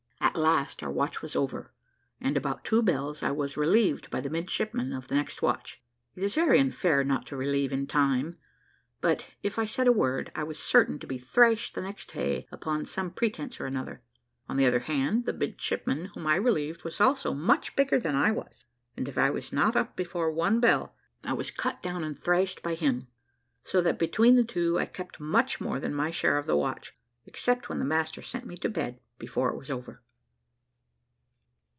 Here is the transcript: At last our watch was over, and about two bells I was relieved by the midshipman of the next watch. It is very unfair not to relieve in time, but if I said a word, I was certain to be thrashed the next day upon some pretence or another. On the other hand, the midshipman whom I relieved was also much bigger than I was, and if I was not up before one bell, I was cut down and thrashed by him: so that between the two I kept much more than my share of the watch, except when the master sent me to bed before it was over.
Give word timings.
At 0.23 0.35
last 0.37 0.81
our 0.81 0.91
watch 0.91 1.21
was 1.21 1.35
over, 1.35 1.73
and 2.21 2.37
about 2.37 2.63
two 2.63 2.81
bells 2.81 3.21
I 3.21 3.31
was 3.31 3.57
relieved 3.57 4.09
by 4.09 4.21
the 4.21 4.29
midshipman 4.29 4.93
of 4.93 5.09
the 5.09 5.15
next 5.15 5.41
watch. 5.41 5.81
It 6.15 6.23
is 6.23 6.35
very 6.35 6.57
unfair 6.57 7.03
not 7.03 7.25
to 7.27 7.35
relieve 7.35 7.73
in 7.73 7.85
time, 7.85 8.37
but 9.01 9.27
if 9.43 9.59
I 9.59 9.65
said 9.65 9.87
a 9.87 9.91
word, 9.91 10.31
I 10.33 10.43
was 10.43 10.57
certain 10.57 10.99
to 10.99 11.07
be 11.07 11.17
thrashed 11.17 11.73
the 11.75 11.81
next 11.81 12.13
day 12.13 12.47
upon 12.49 12.85
some 12.85 13.11
pretence 13.11 13.59
or 13.59 13.65
another. 13.65 14.03
On 14.47 14.55
the 14.55 14.65
other 14.65 14.79
hand, 14.81 15.25
the 15.25 15.33
midshipman 15.33 16.05
whom 16.13 16.25
I 16.27 16.35
relieved 16.37 16.85
was 16.85 17.01
also 17.01 17.33
much 17.33 17.75
bigger 17.75 17.99
than 17.99 18.15
I 18.15 18.31
was, 18.31 18.63
and 18.95 19.09
if 19.09 19.17
I 19.17 19.29
was 19.29 19.51
not 19.51 19.75
up 19.75 19.97
before 19.97 20.31
one 20.31 20.61
bell, 20.61 20.95
I 21.25 21.33
was 21.33 21.51
cut 21.51 21.81
down 21.83 22.05
and 22.05 22.17
thrashed 22.17 22.63
by 22.63 22.75
him: 22.75 23.07
so 23.65 23.81
that 23.81 23.99
between 23.99 24.37
the 24.37 24.45
two 24.45 24.79
I 24.79 24.85
kept 24.85 25.19
much 25.19 25.59
more 25.59 25.79
than 25.81 25.93
my 25.93 26.09
share 26.09 26.37
of 26.37 26.45
the 26.45 26.55
watch, 26.55 26.95
except 27.25 27.67
when 27.67 27.79
the 27.79 27.85
master 27.85 28.21
sent 28.21 28.45
me 28.45 28.55
to 28.57 28.69
bed 28.69 29.01
before 29.17 29.49
it 29.49 29.57
was 29.57 29.69
over. 29.69 30.01